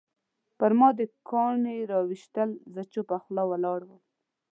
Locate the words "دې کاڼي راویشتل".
0.97-2.49